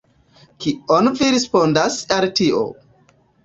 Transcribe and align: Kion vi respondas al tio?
Kion 0.65 1.11
vi 1.21 1.29
respondas 1.37 2.01
al 2.19 2.29
tio? 2.41 2.67